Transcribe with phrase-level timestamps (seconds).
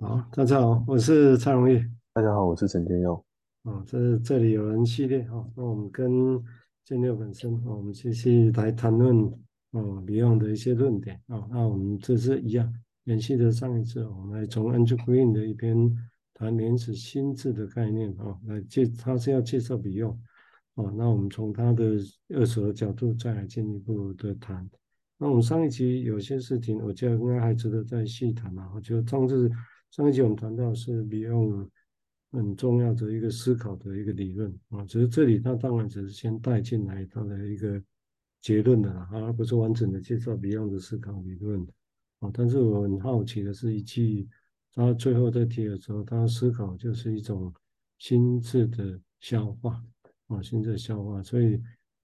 [0.00, 1.84] 好，大家好，我是蔡荣义。
[2.12, 3.24] 大家好，我是陈天佑。
[3.64, 6.40] 啊，这这里有人系列哈，那我们跟
[6.84, 9.18] 建佑本身，我们继续来谈论
[9.72, 11.48] 哦，Beyond 的一些论点啊。
[11.50, 12.72] 那我们这次一样，
[13.06, 15.92] 延续的上一次，我们来从 Andrew Green 的一篇
[16.32, 20.16] 谈原始心智的概念啊，来介，他是要介绍 Beyond
[20.76, 20.92] 啊。
[20.96, 21.98] 那我们从他的
[22.36, 24.70] 二手的角度再来进一步的谈。
[25.18, 28.70] 那我们上一集有些事情，我觉得应该还值得再细谈啊。
[28.76, 29.50] 我觉得上次。
[29.90, 31.68] 上一集我们谈到是 Beyond
[32.30, 37.82] 很重要的一个思考的一个理论啊，只是这里他当然只是先带进来他的一个
[38.42, 41.66] 结论的啦，而不是完整的介绍 Beyond 的思考理论
[42.20, 42.30] 啊。
[42.34, 44.28] 但是我很好奇的是，一句
[44.74, 47.52] 他最后在提的时候，他思考就是一种
[47.96, 49.82] 心智的消化
[50.26, 51.22] 啊，心智的消化。
[51.22, 51.60] 所以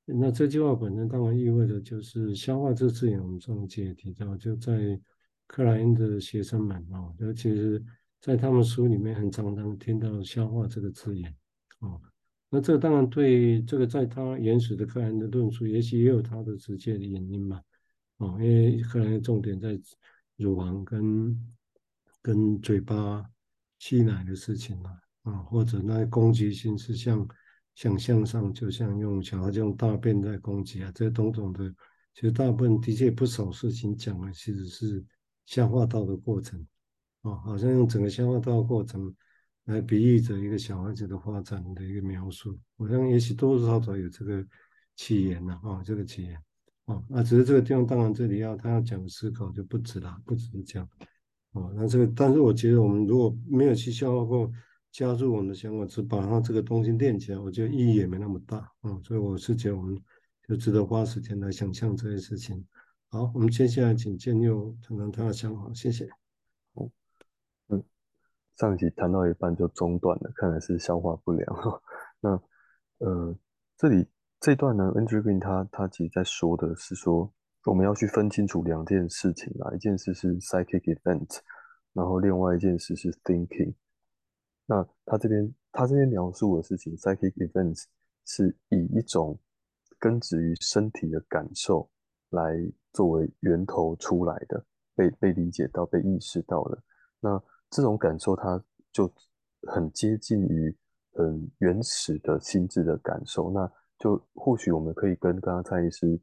[0.06, 4.98] 那这句话本身当然意味着就是消化这字眼，我们上一集也提到，就在。
[5.46, 7.84] 克莱恩的学生们啊，尤其是
[8.20, 11.32] 在他们书里面很常常听到“消化”这个字眼
[11.78, 12.00] 啊。
[12.48, 17.60] 那这当然对这个在他原始的克莱因的论述，也许也有他的直接的原因嘛
[18.16, 19.78] 啊，因为克莱因重点在
[20.36, 21.54] 乳房跟
[22.22, 23.24] 跟嘴巴
[23.78, 24.90] 吸奶的事情嘛
[25.22, 27.26] 啊，或者那攻击性是像
[27.74, 31.68] 想象上，就像用小孩用大便在攻击啊，这些种种的，
[32.14, 35.04] 其实大部分的确不少事情讲的其实是。
[35.46, 36.66] 消化道的过程，
[37.22, 39.14] 啊，好像用整个消化道过程
[39.64, 44.44] 来比喻着一个小孩子的发展的一个描述，好像也许多多少少有这个
[44.96, 46.38] 起源了，啊，这个起源，
[46.86, 50.88] 啊，那只是这个地方，当然这里要他要讲思考就不止了，不只是这样，
[51.52, 54.50] 啊，那这个，但是我觉得我们如果没有去消化过，
[54.92, 60.00] 加入我们的想法，只把它这个东西练起来，我觉得意义也没那么大，啊，所以我是觉得我们
[60.46, 62.64] 就值得花时间来想象这些事情。
[63.14, 66.04] 好，我们接下来请建佑谈谈他的想法，谢谢。
[66.72, 66.90] 哦，
[67.68, 67.80] 嗯，
[68.56, 71.46] 上集谈到一半就中断了，看来是消化不良。
[72.18, 72.30] 那
[72.98, 73.38] 呃，
[73.76, 74.04] 这里
[74.40, 77.32] 这段呢，Andrew Green 他他其实在说的是说，
[77.66, 81.38] 我们要去分清楚两件事情啊，一件事是 psychic event，
[81.92, 83.74] 然后另外一件事是 thinking。
[84.66, 87.84] 那他这边他这边描述的事情，psychic events
[88.24, 89.38] 是以一种
[90.00, 91.88] 根植于身体的感受。
[92.30, 92.52] 来
[92.94, 96.82] 作为源头出来的，被被理解到、被意识到的，
[97.20, 99.12] 那这种感受，它就
[99.66, 100.74] 很接近于
[101.12, 103.50] 很原始的心智的感受。
[103.50, 106.18] 那就或许我们可以跟刚刚蔡医师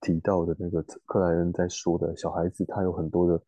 [0.00, 3.42] 提到的那个克莱恩在说的小孩子，他有很多的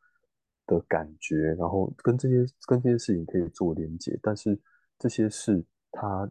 [0.67, 4.59] 的感觉，然后跟这些跟这些事情可以做连接，但是
[4.99, 6.31] 这些事他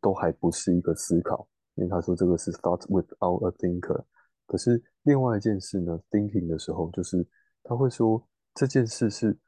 [0.00, 4.04] 都还不是一个思考，因为他说这个是 thought without a thinker。
[4.46, 7.26] 可是另外一件事呢，thinking 的时候，就是
[7.62, 9.38] 他会说这件事是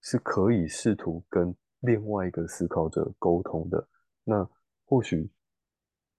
[0.00, 3.88] 是可以试图跟另外一个思考者沟通的。
[4.24, 4.48] 那
[4.84, 5.30] 或许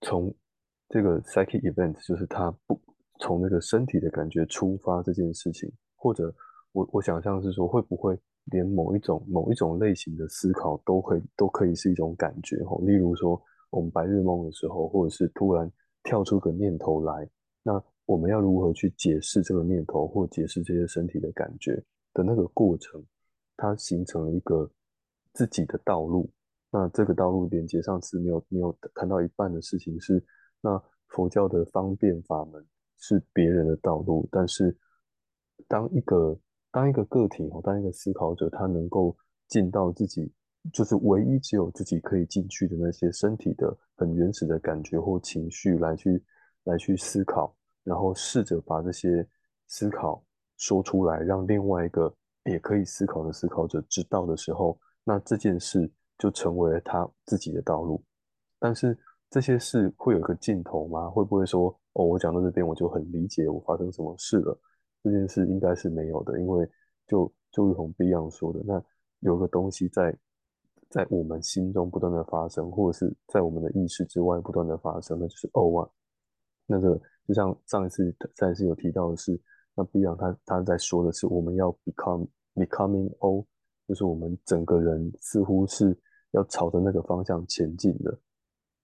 [0.02, 0.34] 从
[0.90, 2.80] 这个 psychic event，就是他不
[3.20, 6.34] 从那个身体的感觉出发这件事情，或者
[6.72, 12.62] 我我想象是说，会不会连某一种某一种类型的思考都会都可以是一种感觉？
[12.66, 15.72] 吼，例如说我们白日梦的时候，或者是突然
[16.04, 17.30] 跳出个念头来，
[17.64, 17.84] 那。
[18.06, 21.82] 我们要如何去解释这个念头，或解释这些身体的感觉
[22.14, 23.02] 的那个过程，
[23.56, 24.70] 它形成了一个
[25.32, 26.30] 自己的道路。
[26.70, 30.22] 那这个道路连接上次没有没有谈到一半的事情是，
[30.60, 32.62] 那佛教的方便法门
[32.98, 34.78] 是别人的道路，但是
[35.70, 36.38] 当一个
[36.74, 39.16] 当一个个体哦，当一个思考者，他能够
[39.48, 40.30] 进到自己
[40.74, 46.22] 就是唯一只有自己可以进去的那些身体的很原始的感觉或情绪来去
[46.64, 47.56] 来去思考。
[47.84, 49.28] 然后试着把这些
[49.68, 50.24] 思考
[50.58, 52.16] 说出来，让另外一个
[52.46, 58.02] 也可以思考的思考者知道的时候，那这件事就成为了他自己的道路。
[58.60, 58.98] 但是
[59.30, 61.10] 这些事会有一个尽头吗？
[61.10, 64.58] 会不会说，哦，我讲到这边我就很理解我发生什么事了？
[65.04, 66.66] 这件事应该是没有的，因为
[67.06, 68.82] 就就如同 Beyond 说的，那
[69.20, 70.18] 有个东西在
[70.90, 75.90] 在我们心中不断的发生，或者是在我们的意识之外不断的发生，那就是哦啊，
[76.66, 77.00] 那个。
[77.26, 79.40] 就像上一次上一次有提到的是，
[79.76, 83.46] 那 Beyond 他他在说的是我们要 become becoming all，
[83.88, 85.98] 就是我们整个人似乎是
[86.32, 88.20] 要朝着那个方向前进的，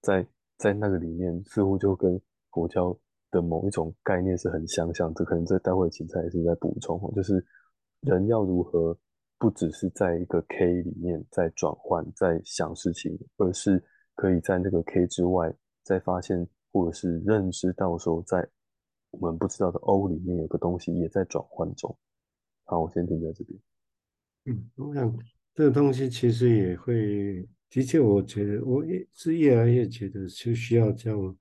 [0.02, 0.26] 在
[0.58, 2.18] 在那个里面似乎就跟
[2.52, 2.98] 佛教
[3.30, 7.46] 的某一种概念是很相像，这可能在待会芹菜也是在补充，就是
[8.04, 8.98] 人要如何
[9.38, 13.84] 不只是在一个 K 里面在转换在想事情，而是
[14.16, 15.54] 可以在那个 K 之外
[15.84, 16.48] 再发现。
[16.72, 18.48] 或者是认知到说，在
[19.12, 21.98] 我们不知道的 O 里面有个东西也在转换中。
[22.66, 23.60] 好，我先停在这边。
[24.46, 25.18] 嗯，我想
[25.56, 31.38] 这个东西其实也会，的确，我觉得我也是越来越觉得就需要这样，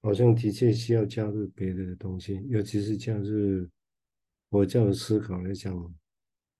[0.00, 3.68] 好像的确需要加入别的东西，尤其是加入
[4.50, 5.94] 佛教的思考来讲，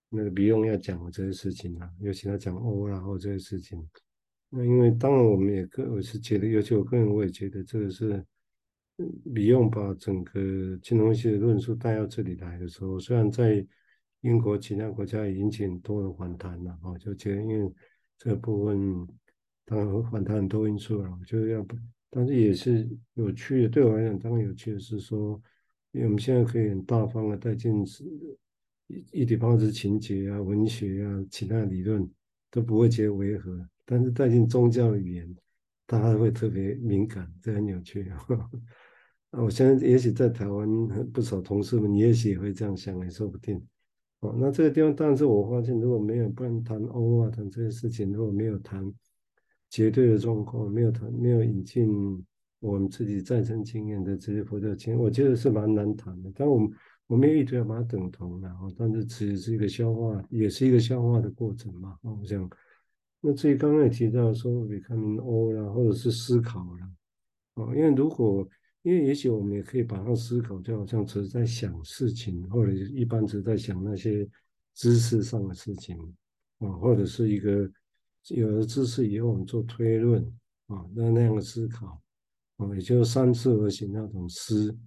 [0.09, 3.89] 那个不用要讲这些事情啊，尤其他讲 O 然后这些事情，
[4.49, 8.25] 那因为当然我们也个我是觉得，尤其我个人我也觉得这个是，
[9.33, 13.65] 不用把整个金融学的论述带到这里来的时候，虽然在。
[14.21, 17.71] 英国其他国家也引起很多的反弹了，哦，就觉得因为
[18.17, 19.07] 这部分
[19.63, 21.63] 当然反弹很多因素了，就是要，
[22.09, 23.69] 但是也是有趣的。
[23.69, 25.39] 对我来讲，当然有趣的是说，
[25.91, 27.85] 因为我们现在可以很大方的带进
[28.87, 32.09] 一一体方式情节啊、文学啊、其他理论
[32.49, 33.51] 都不会觉得违和，
[33.85, 35.35] 但是带进宗教语言，
[35.85, 38.25] 大家会特别敏感，这很有趣啊。
[39.31, 40.67] 我相信，也许在台湾
[41.11, 43.61] 不少同事们，也许也会这样想，也说不定。
[44.21, 48.91] 哦，那这个地方，但是我发现，如果没有不能谈欧啊，谈这些事情，如果没有谈
[49.69, 52.25] 绝对的状况，没有谈，没有引进
[52.61, 56.31] 我们自己再生经验的这些佛教经验，我觉得是蛮难谈的。
[56.33, 56.71] 但我们
[57.07, 61.97] 我们也一直要把它等同然后，但是只是一个消化，也是一个消化的过程嘛。
[62.01, 62.49] 我想，
[63.27, 66.91] 那至于刚刚也提到说，becoming all 啦，或者是思考了，
[67.55, 68.47] 哦，因为如果
[68.83, 74.29] 因为也许我们也可以把它思考，就好像只是在想事情，或者一般只是在想那些
[74.75, 75.97] 知识上的事情
[76.59, 77.67] 啊，或者是一个
[78.27, 80.23] 有了知识以后我们做推论
[80.67, 81.99] 啊，那那样的思考
[82.57, 84.77] 啊，也就三思而行那种思。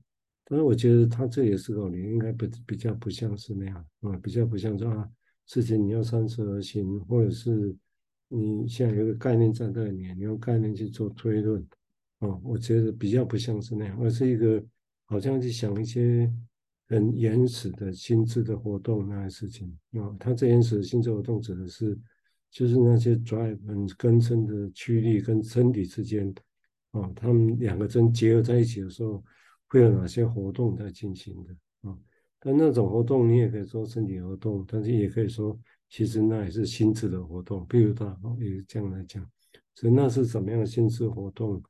[0.45, 5.11] 但是我觉得他这也是个你，应该不比较不像是那样啊，比较不像说啊，
[5.47, 7.77] 事情你要三思而行，或者是
[8.29, 11.67] 你现在有个概念在那里，你用概念去做推论。
[12.19, 14.63] 哦，我觉得比较不像是那样，而是一个
[15.07, 16.31] 好像去想一些
[16.89, 19.79] 很原始的心智的活动那些事情。
[19.93, 21.97] 哦，他这原始的心智活动指的是，
[22.51, 23.57] 就是那些 drive
[23.97, 26.35] 根深的驱力跟身体之间，
[26.91, 29.23] 哦，他们两个真结合在一起的时候，
[29.69, 31.89] 会有哪些活动在进行的？
[31.89, 31.97] 啊，
[32.41, 35.57] 但那种活动你也可以说身体活动，但是也可以说
[35.89, 37.67] 其实那也是心智的活动。
[37.67, 39.25] 比如他哦，也是这样来讲，
[39.75, 41.63] 所以那是怎么样的心智活动？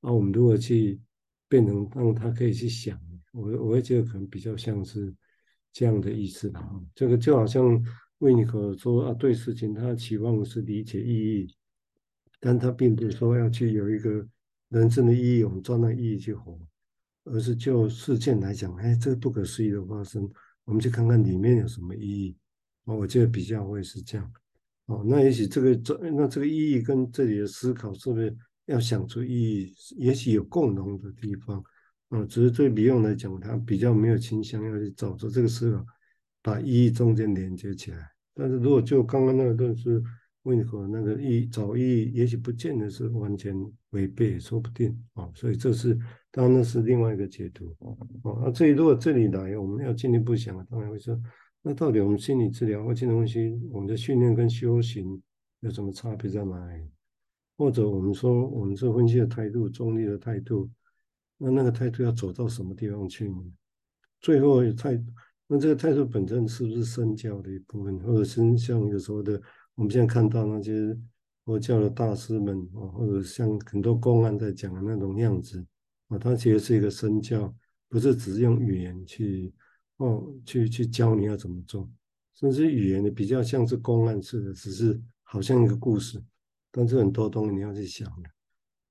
[0.00, 1.00] 那、啊、我们如何去
[1.48, 3.00] 变成让他可以去想，
[3.32, 5.12] 我我会觉得可能比较像是
[5.72, 6.70] 这样的意思吧。
[6.94, 7.82] 这个就好像
[8.18, 11.54] 维尼可说啊，对事情他期望是理解意义，
[12.40, 14.26] 但他并不是说要去有一个
[14.68, 16.58] 人生的意义，我们照那意义去活，
[17.24, 20.28] 而是就事件来讲，哎，这个不可思议的发生，
[20.64, 22.36] 我们去看看里面有什么意义。
[22.86, 24.32] 哦我觉得比较会是这样。
[24.86, 28.36] 哦，那也许这个这那这个意义跟这里的思考是不是？
[28.66, 31.62] 要想出意义，也许有共同的地方，
[32.08, 35.86] 啊，只是对李用来讲，他比较没有倾向要去找出这个思考，
[36.42, 37.98] 把意义中间连接起来。
[38.34, 40.02] 但是如果就刚刚那个论述，
[40.42, 43.54] 温和那个意找意义，也许不见得是完全
[43.90, 45.30] 违背，说不定啊。
[45.32, 45.96] 所以这是
[46.32, 47.96] 当然那是另外一个解读哦。
[48.42, 51.16] 那至于如果这里来，我们要进一步想，当然会说，
[51.68, 55.20] 那到底我们心理治疗或这东西，我们的训练跟修行
[55.58, 56.88] 有什么差别在哪里？
[57.56, 60.70] 或者我们说，我们这分析的态度，中立的态度，
[61.36, 63.42] 那那个态度要走到什么地方去呢？
[64.20, 64.96] 最后态，
[65.48, 69.42] 那这个态度本身是不是身教的一部分，或者是像有时候的，
[69.74, 70.96] 我们现在看到那些
[71.44, 75.66] 佛教的大师们啊，或者像很多公案在讲的那种样子
[76.06, 77.52] 啊，它其实是一个身教，
[77.88, 79.52] 不是只是用语言去
[79.96, 81.88] 哦去去教你要怎么做，
[82.34, 86.22] 甚至语言的比较像是公案似的，只是好像一个故事。
[86.70, 88.28] 但是很多东西你要去想的，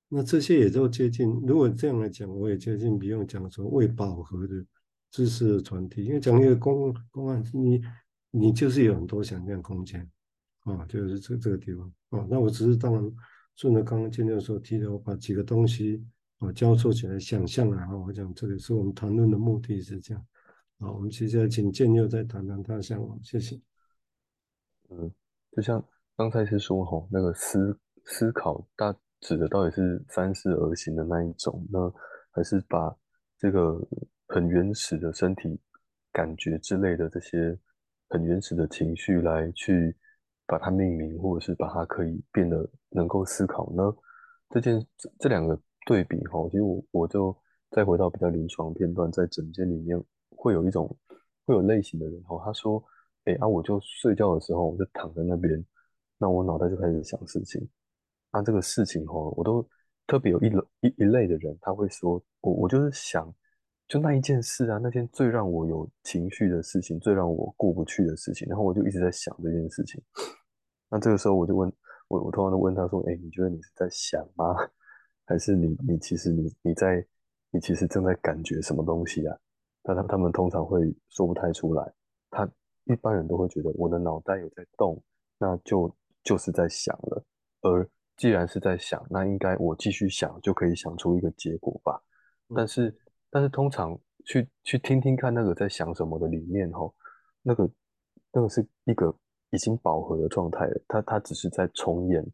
[0.09, 1.29] 那这些也都接近。
[1.45, 4.65] 如果这样来讲，我也接近不用讲说未饱和的
[5.11, 7.79] 知识的传递，因为讲一个公公案，你
[8.31, 10.09] 你就是有很多想象空间
[10.63, 12.25] 啊，就是这这个地方啊。
[12.27, 13.11] 那我只是当然
[13.55, 16.03] 顺着刚刚建六所提的，我把几个东西
[16.39, 17.95] 啊交错起来想象啊。
[17.95, 20.25] 我讲这个是我们谈论的目的是这样。
[20.79, 23.59] 好，我们接下来请建佑再谈谈他的想法，谢谢。
[24.89, 25.11] 嗯，
[25.51, 25.83] 就像。
[26.17, 31.93] 刚才是说吼，那个思思考大指的到底是三思而行的那一种呢，
[32.31, 32.95] 还是把
[33.37, 33.85] 这个
[34.25, 35.59] 很原始的身体
[36.13, 37.59] 感觉之类的这些
[38.07, 39.93] 很原始的情绪来去
[40.45, 43.83] 把它命名，或者是把它可以变得能够思考呢？
[44.51, 47.37] 这件这这两个对比吼，其实我我就
[47.71, 50.01] 再回到比较临床片段，在诊间里面
[50.37, 50.95] 会有一种
[51.45, 52.83] 会有类型的人吼，他说，
[53.25, 55.63] 哎啊，我就睡觉的时候我就躺在那边。
[56.17, 57.67] 那我脑袋就开始想事情，
[58.31, 59.67] 那这个事情哦，我都
[60.07, 60.47] 特别有一
[60.79, 63.33] 一一类的人，他会说，我我就是想，
[63.87, 70.01] 就那一件事啊，那件最让我有情绪的事情，最让我过不去的事情，然后我就一直在想这件事情。
[70.89, 71.69] 那这个时候我就问
[72.07, 74.55] 我，我通常都问他说：“哎，你觉得你是在想吗？
[75.27, 77.05] 还是你你其实你你在
[77.51, 79.37] 你其实正在感觉什么东西啊？”
[79.85, 81.93] 但他他们通常会说不太出来。
[82.29, 82.45] 他
[82.85, 85.01] 一般人都会觉得我的脑袋有在动，
[85.37, 87.23] 那就就是在想了。
[87.61, 87.87] 而
[88.17, 92.01] 既然是在想，那应该我继续想就可以想出一个结果吧。
[92.55, 92.93] 但是
[93.29, 96.93] 但是通常去去听听看那个在想什么的里面吼，
[97.41, 97.69] 那个
[98.31, 99.15] 那个是一个。
[99.51, 102.25] 已经饱和的状态了，他他只是在重演，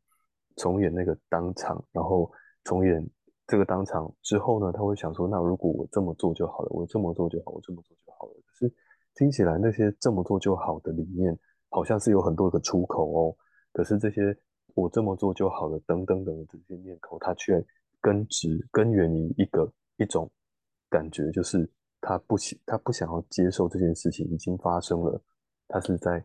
[0.56, 2.32] 重演那个当场，然后
[2.64, 3.08] 重演
[3.52, 8.34] 这个当场之后呢，他会想说，那如果我这么做就好了，我这么做就好，我这么做就好了。
[8.46, 8.74] 可是
[9.16, 13.36] 听起来那些这么做就好的里面，好像是有很多个出口哦。
[13.74, 14.34] 可是这些
[14.74, 17.62] 我这么做就好了等等等的这些念头，它却
[18.00, 20.32] 根植根源于一个一种
[20.90, 25.22] 感觉，就是他不想他不想要接受这件事情已经发生了，
[25.68, 26.24] 他是在。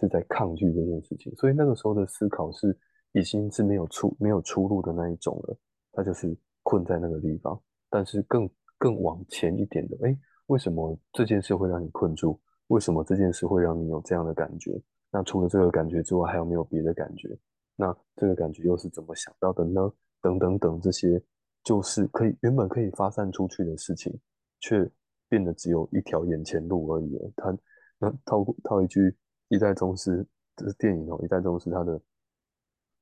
[0.00, 2.78] 是在抗拒这件事情，所以那个时候的思考是
[3.14, 5.58] 已经是没有出没有出路的那一种了，
[5.90, 7.58] 他就是困在那个地方。
[7.88, 12.38] 但是更更往前一点的，哎，为什么这件事会让你困住？
[12.66, 14.78] 为什么这件事会让你有这样的感觉？
[15.10, 17.28] 那除了这个感觉之外，还有没有别的感觉？
[17.76, 19.80] 那这个感觉又是怎么想到的呢？
[20.20, 21.22] 等等等，这些
[21.64, 24.12] 就是可以原本可以发散出去的事情，
[24.60, 24.90] 却
[25.28, 27.32] 变得只有一条眼前路而已了。
[27.36, 27.58] 他
[27.98, 29.16] 那套套一句。
[29.50, 31.98] 一代宗师这是电影哦，一代宗师他的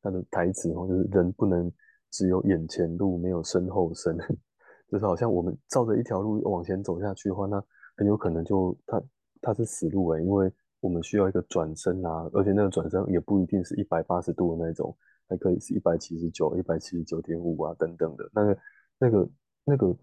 [0.00, 1.68] 他的台词哦，就是人不能
[2.16, 4.16] 只有眼前路，没有身后身，
[4.88, 7.62] 就是好像我们照着一条路往前走下去的话，那
[7.94, 9.02] 很有可能就它
[9.42, 14.96] 它是死路诶，因为我们需要一个转身啊，而且那个转身也不一定是一百八十度的那种，
[15.28, 18.58] 还可以是一百七十九、一百七十九点五啊等等的，那个
[18.98, 19.28] 那个
[19.66, 19.94] 那个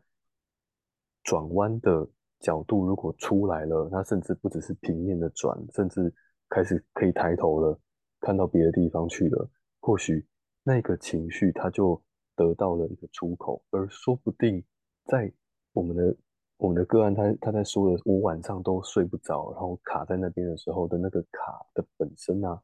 [1.23, 2.07] 转弯的
[2.39, 6.13] 角度如果出来了，那甚至不只是平面的转，甚至
[6.47, 7.79] 开始可以抬头了，
[8.19, 9.49] 看到别的地方去了。
[9.79, 10.23] 或许
[10.63, 12.01] 那个情绪它就
[12.35, 14.63] 得到了一个出口，而说不定
[15.05, 15.31] 在
[15.73, 16.15] 我们的
[16.57, 22.61] 我们的个案他，他在说的，我晚上都睡不着，然后卡在那边的时候的那个卡的本身啊，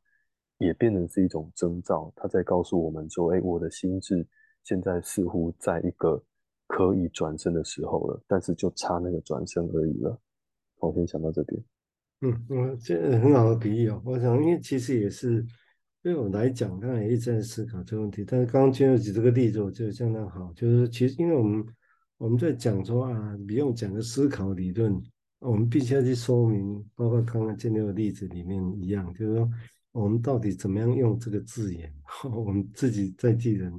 [0.57, 2.11] 也变成是一种征兆。
[2.15, 4.25] 他在告诉我们说，哎，我的心智
[4.63, 6.23] 现在似乎在一个
[6.67, 10.17] 可以转身的时候了，但是就差那个转身而已了。
[10.77, 11.61] 我先想到这边。
[12.21, 14.01] 嗯，我这很好的比喻哦。
[14.05, 15.45] 我想，因为其实也是
[16.01, 18.23] 对我来讲，刚才也一直在思考这个问题。
[18.25, 20.53] 但是刚刚金友举这个例子，我觉得相当好。
[20.53, 21.65] 就是其实，因为我们
[22.17, 25.01] 我们在讲说啊，不用讲个思考理论，
[25.39, 29.49] 我们必须要去说明，包括刚刚金友的例子里面一样，就是说
[29.91, 31.93] 我们到底怎么样用这个字眼，
[32.31, 33.69] 我们自己在地人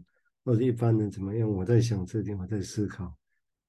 [0.45, 1.51] 或者一般人怎么样？
[1.51, 3.17] 我在想这点，我在思考，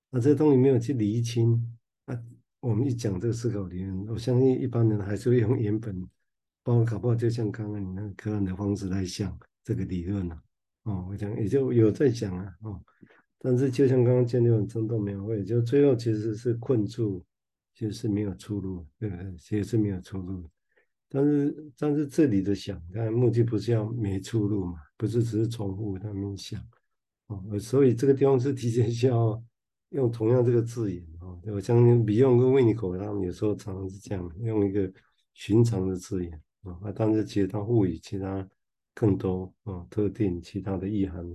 [0.09, 1.73] 那这东西没有去厘清
[2.05, 2.21] 啊。
[2.59, 6.05] 我们一讲这个思考理论，我相信一般人还是会用原本，
[6.63, 10.41] 包括搞不好就像刚刚你那个个案的方式来想这个理论了、
[10.83, 12.53] 哦，我讲也就有在讲啊。
[12.61, 12.81] 哦，
[13.39, 17.23] 但是就像刚刚建立很生动描绘，就最后其实是困住，
[17.73, 19.35] 其实是没有出路，对不对？
[19.37, 20.49] 其实是没有出路。
[21.09, 26.61] 但是但是这里的想，当然目的不是要没出路嘛，不是只是重复他们想。
[27.27, 29.43] 哦，所以这个地方是提前需要。
[29.91, 34.89] 用同样这个字眼啊，我相信比用跟维尼口他们有时候常常是这样，用一个
[35.33, 38.47] 寻常的字眼啊，但是其实它赋予其他
[38.93, 41.25] 更多啊特定其他的意涵，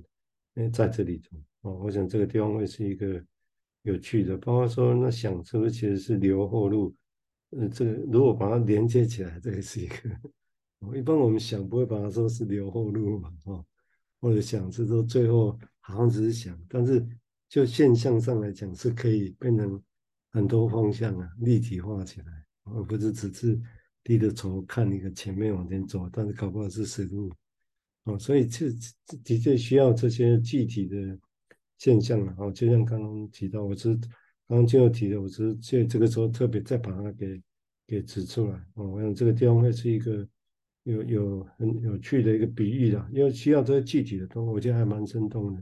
[0.73, 1.37] 在这里头
[1.69, 3.25] 啊，我想这个地方会是一个
[3.83, 6.95] 有趣的，包括说那想是不是其实是留后路，
[7.51, 13.65] 呃，这个如果把它连接起来，这个是一个，一般我们想不会把它说是留后路嘛，啊，
[14.21, 17.07] 或者想是说最后好像只是想，但是。
[17.49, 19.81] 就现象上来讲，是可以变成
[20.33, 22.27] 很多方向啊，立体化起来，
[22.65, 23.57] 而不是只是
[24.07, 27.29] 低着头看一个前面往前走，但是搞不好是死路
[28.05, 28.17] 哦。
[28.17, 28.67] 所以这
[29.25, 31.19] 的确需要这些具体的
[31.77, 32.53] 现象了，哦。
[32.53, 33.97] 就像刚刚提到，我是
[34.47, 37.43] 刚刚就提的，我是这这个时候特别再把它给
[37.85, 38.87] 给指出来哦。
[38.87, 40.25] 我想这个地方会是一个
[40.85, 45.61] 有有很有趣的一个比喻的，因为需要这些具体的东西，我觉得还蛮生动的，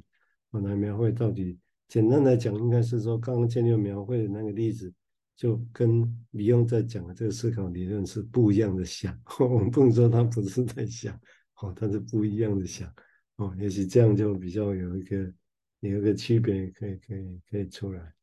[0.50, 1.58] 我来描绘到底。
[1.88, 4.92] 简单来讲，应该是说，刚刚建立描绘的那个例子，
[5.36, 9.18] 就跟李用在讲的这个思考理论是不一样的想。
[9.40, 11.18] 我们不能说他不是在想，
[11.60, 12.92] 哦，他是不一样的想，
[13.36, 15.32] 哦，也许这样就比较有一个
[15.80, 18.14] 有一个区别，可以可以可以出来。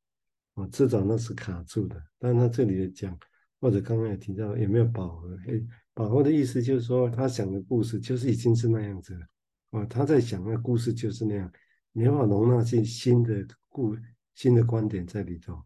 [0.56, 2.02] 哦，至少那是卡住的。
[2.20, 3.18] 但他这里的讲，
[3.60, 5.38] 或者刚刚也提到有没有饱和？
[5.48, 9.26] 诶，饱和的意思就是说，他想的故事就是已经是那样子了。
[9.72, 11.52] 哦，他在想的故事就是那样。
[11.94, 13.98] 没法容纳进新的故
[14.34, 15.62] 新的观点在里头，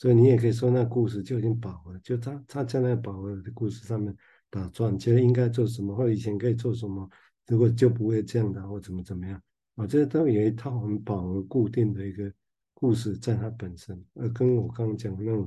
[0.00, 4.16] 所以你也可以说那故事就已经饱和，就他他在那饱和的故事上面，
[4.48, 7.06] 打转，觉得应该做什么，或者以前可以做什么，
[7.46, 9.42] 如果就不会这样的，或怎么怎么样
[9.74, 12.32] 啊，这都有一套很饱和固定的一个
[12.72, 15.46] 故事在它本身，而跟我刚刚讲的那种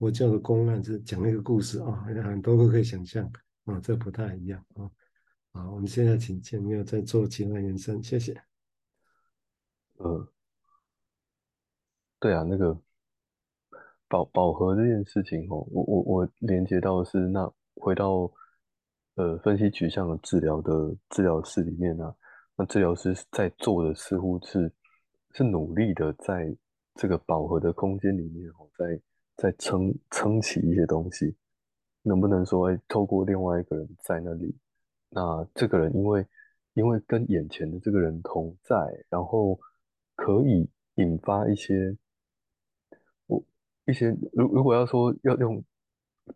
[0.00, 3.30] 佛教的公案是讲一个故事啊，很多都可以想象
[3.66, 4.90] 啊，这不太一样啊。
[5.52, 8.42] 好，我们现在请建没有再做其他延伸，谢谢。
[9.98, 10.26] 呃，
[12.18, 12.76] 对啊，那个
[14.12, 18.30] 饱饱和这件事情哦，我我我连接到是那回到
[19.14, 22.14] 呃分析取向的治疗的治疗室里面呢、啊，
[22.56, 24.70] 那治疗师在做的似乎是
[25.30, 26.54] 是努力的在
[26.94, 29.00] 这个饱和的空间里面哦，在
[29.36, 31.34] 在撑撑起一些东西，
[32.02, 34.54] 能不能说哎，透过另外一个人在那里，
[35.08, 36.26] 那这个人因为
[36.74, 38.76] 因为跟眼前的这个人同在，
[39.08, 39.58] 然后。
[40.14, 41.96] 可以引发一些，
[43.86, 45.62] 一些如如果要说要用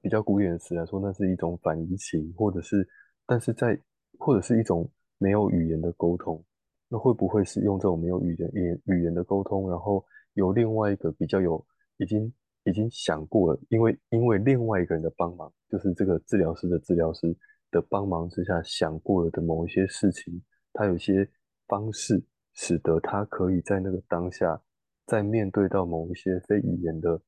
[0.00, 2.86] 比较古典的词来说，那是一种反移情，或者是，
[3.26, 3.78] 但是在
[4.18, 6.42] 或者是一种没有语言的沟通，
[6.88, 11.64] 那会不会是用这种没有语言语语言的沟通，然后有另外一个比较有
[11.98, 12.32] 已经
[12.64, 17.36] 已经想过了，因为因为另外一个人的帮忙，就是这个治疗师的治疗师
[17.70, 21.28] 的帮忙之下想过了的某一些事情，他有些
[21.66, 22.22] 方式。
[22.58, 24.58] 使得他可以在那个当下，
[25.04, 27.20] 在面对到某一些非语言的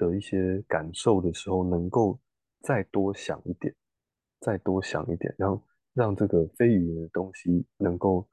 [0.00, 2.18] 的一些感受的时候，能够
[2.62, 3.74] 再多想一点，
[4.40, 8.26] 再多想一点，然后让这个非语言的东西能够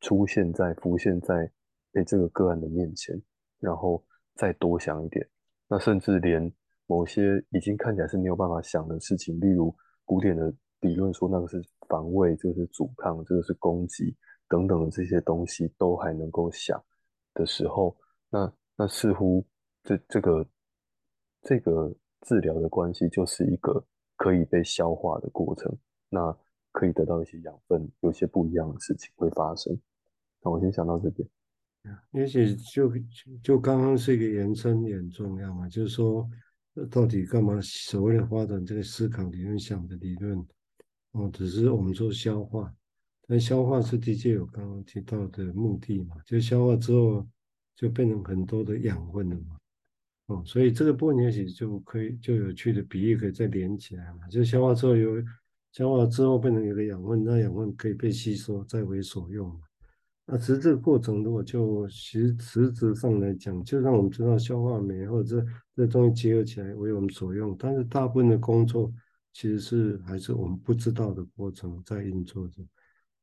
[0.00, 1.50] 出现在、浮现在
[1.94, 3.18] 诶这个个案的面前，
[3.58, 4.04] 然后
[4.34, 5.26] 再多想一点。
[5.66, 6.52] 那甚至连
[6.86, 14.14] 某些已经看起来是没有办法想的事情，例如古典的理论说那个是防卫，这个是阻抗，这个是攻击。
[14.46, 16.80] 等等的这些东西都还能够想
[17.32, 17.96] 的时候，
[18.28, 19.44] 那那似乎
[19.82, 20.46] 这这个
[21.44, 23.84] 这个治疗的关系就是一个
[24.16, 25.72] 可以被消化的过程，
[26.08, 26.36] 那
[26.72, 29.78] 可以得到一些养分，有些不一样的事情会发生。
[30.42, 31.28] 那我先想到这边，
[32.12, 32.90] 也许就
[33.42, 36.28] 就刚刚是一个延伸也很重要嘛，就是说
[36.90, 40.38] 到底干嘛所谓的发展这个思考理论想的理论，
[41.12, 42.74] 哦，只是我们说消化。
[43.26, 47.26] 但消化是的确有刚刚提到的目的嘛，就消化之后
[47.74, 49.56] 就变成很多的养分了嘛，
[50.26, 55.22] 哦，所以这个部分也许就可以就有趣的比喻可以再连起来嘛，就消化之后有
[55.72, 59.60] 消化之后变成有个养分，那养分可以被吸收再为所用嘛。
[60.26, 68.90] 那其实这个过程如果就实实质上来讲，就让我们知道消化酶或者这这东西结合起来为我们所用，但是大部分的工作
[69.34, 72.62] 其实是还是我们不知道的过程在运作着。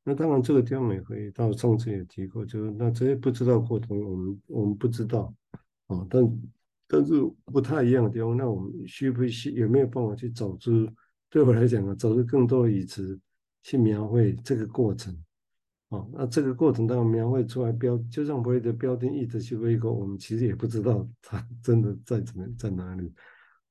[0.04, 5.34] 那当然，这个地方也可以到上次也提过，就是那这些不知道过程，我们我们不知道
[5.88, 6.24] 啊，但
[6.92, 7.14] 但是
[7.46, 10.86] 不太一样的地方，那我们需不需有没有办法去找出？
[11.30, 13.18] 对我来讲啊，找出更多的语词
[13.64, 15.18] 去描绘这个过程
[15.88, 16.06] 啊。
[16.12, 23.14] 那这个过程当中描绘出来标，就像所谓的标定一直去为一个，我们其实也不知道它真的在怎么在哪里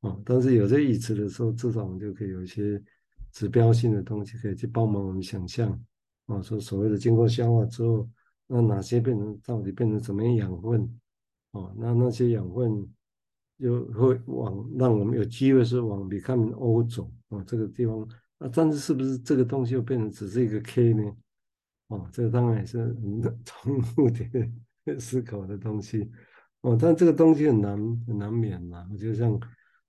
[0.00, 0.18] 啊。
[0.24, 2.82] 但是有这语词的时候，至少我们就可以有一些
[3.32, 5.78] 指标性的东西可以去帮忙我们想象。
[6.24, 8.08] 啊，说所谓的经过消化之后，
[8.46, 11.00] 那哪些变成到底变成什么样养分？
[11.50, 12.88] 哦，那那些养分
[13.60, 18.00] 就会往让我们有机会是往 becoming O 走啊，这个地方
[18.38, 21.04] 啊，但是是不是这个东西又变成只是一个 K 呢？
[21.88, 26.10] 哦，这个当然也是很从目的思考的东西
[26.62, 28.88] 哦，但这个东西很难很难免嘛。
[28.98, 29.38] 就像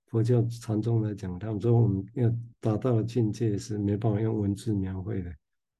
[0.06, 2.30] 佛教禅宗来讲，他们说我们要
[2.60, 5.32] 达到的境界是没办法用文字描绘的。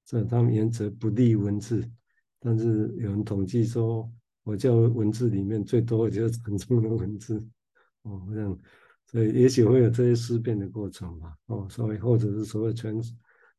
[0.06, 1.88] 这他们原则不立文字，
[2.40, 4.10] 但是有人统计说，
[4.44, 7.44] 佛教文字里面最多的就是禅宗的文字，
[8.02, 8.58] 哦，这样，
[9.06, 12.94] 所以也许会有这些思辨的过程吧，哦，所以或者是所谓全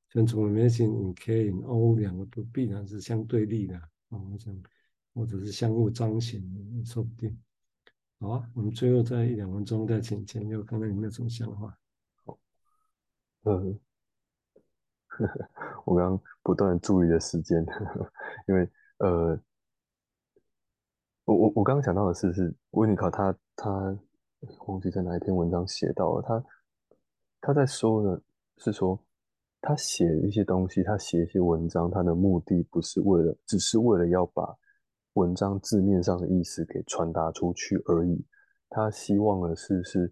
[0.10, 3.76] 全从里面性 in K in O 两个都必然是相对立的，
[4.10, 4.56] 哦，我想
[5.14, 6.42] 或者是相互彰显，
[6.86, 7.38] 说不定。
[8.20, 11.78] 好啊，我们最后在一两分钟再请建佑，看看有没有什么想法。
[12.26, 12.40] 好，
[13.44, 13.80] 嗯。
[15.86, 17.64] 我刚刚不断注意的时间，
[18.48, 19.40] 因为呃，
[21.26, 23.96] 我我我刚刚想到的是，是温尼考他他
[24.68, 26.44] 忘记在哪一篇文章写到了，他
[27.42, 28.22] 他在说的
[28.58, 29.00] 是说，
[29.62, 34.56] 他写一些东西，他写一些文章，他的目的不是为了，只是为了要把
[35.14, 38.26] 文章字面上的意思给传达出去而已。
[38.70, 40.12] 他希望的是是，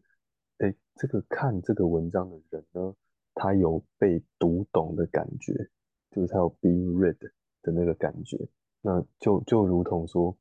[0.60, 2.94] 哎，这个看这个文章的人呢，
[3.34, 5.54] 他有被读懂的感觉，
[6.12, 7.18] 就是他有 being read
[7.64, 8.38] 的那个感觉。
[8.82, 10.36] 那就就如同说，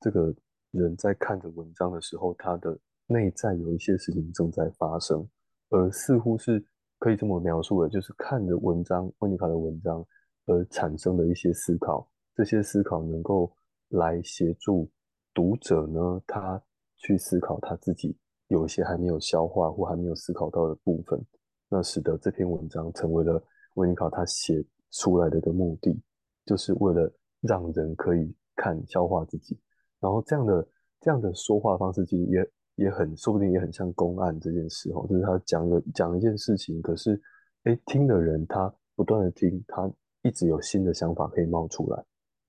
[0.00, 0.34] 这个
[0.70, 5.24] 人在看着文章的时候，他的内在有一些事情正在发生，
[5.70, 6.64] 而似乎是，
[6.98, 10.04] 可以这么描述的，就是看着文章，温尼卡的文章
[10.46, 13.54] 而产生的一些思考，这些思考能够
[13.90, 14.90] 来协助
[15.32, 16.60] 读者呢，他
[16.96, 18.16] 去思考他自己
[18.48, 21.24] 有一些还没有消化或还没有思考到的部分，
[21.68, 23.40] 那使得这篇文章成为了
[23.74, 26.02] 温尼卡他写出来的一个目的，
[26.44, 27.08] 就是为了
[27.40, 29.56] 让人可以看消化自己，
[30.00, 30.68] 然后这样的
[31.00, 32.50] 这样的说话方式其实也。
[32.76, 37.20] 也很说不定也很像公案这件事哦，就是他讲了讲一件事情，可是
[37.64, 39.90] 哎，听的人他不断的听，他
[40.22, 42.04] 一直有新的想法可以冒出来，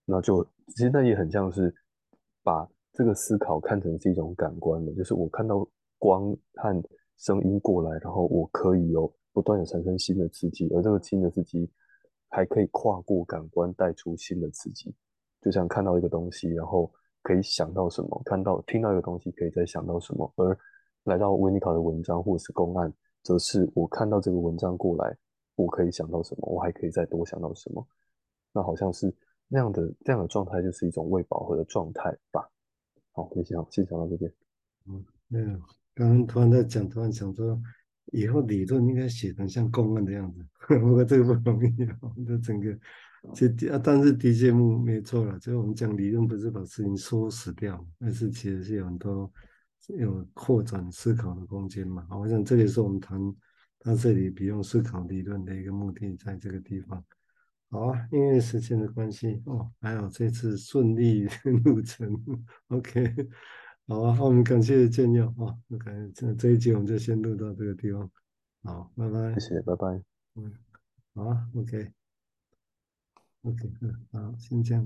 [0.06, 1.74] 那就其实那也很像是
[2.44, 6.84] 把这个思考看成是一种感官的，就是我看到光和
[7.18, 11.70] 声音过来，然后我可以有不断的产生新的刺激，而这个新的刺激
[12.30, 14.94] 还可以跨过感官带出新的刺激，
[15.42, 16.92] 就像看到一个东西，然后。
[17.28, 18.22] 可以想到什么？
[18.24, 20.32] 看到、听到一个东西，可以再想到什么？
[20.38, 20.58] 而
[21.04, 25.14] 来到维尼考的文章或者是公案，则是我看到这个文章过来，
[25.56, 26.48] 我可以想到什么？
[26.50, 27.86] 我还可以再多想到什么？
[28.54, 29.14] 那好像是
[29.50, 32.50] 那样的这样的状态，就是一种未饱和的状态吧。
[33.12, 34.34] 好，先讲先讲到这边。
[34.88, 35.60] 嗯，没有，
[35.96, 37.62] 刚刚突然在讲，突然想说，
[38.14, 40.46] 以后理论应该写成像公案的样子，
[40.80, 42.80] 不过这个不容易啊，这整个。
[43.34, 45.40] 这啊，但是的节目没错了。
[45.40, 49.32] 所以我们讲理论，不是把事情说死掉，而是其实是有很多
[49.98, 52.06] 有扩展思考的空间嘛。
[52.10, 53.20] 好，我想这也是我们谈
[53.80, 57.04] 他这里不用思考理论的一个目的，在这个地方。
[57.70, 61.28] 好啊，因为时间的关系哦，还好这次顺利
[61.66, 62.18] 入程。
[62.70, 63.14] OK，
[63.88, 65.52] 好啊，我们感谢建佑啊。
[65.72, 68.10] OK，这这一集我们就先录到这个地方。
[68.64, 69.34] 好，拜拜。
[69.34, 70.02] 谢谢，拜拜。
[70.36, 70.54] 嗯，
[71.14, 71.97] 好啊，OK。
[73.44, 74.86] OK，嗯，好，先这样。